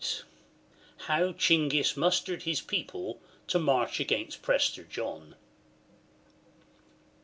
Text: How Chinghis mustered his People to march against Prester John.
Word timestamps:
How 1.05 1.31
Chinghis 1.31 1.95
mustered 1.95 2.41
his 2.41 2.59
People 2.59 3.21
to 3.45 3.59
march 3.59 3.99
against 3.99 4.41
Prester 4.41 4.83
John. 4.83 5.35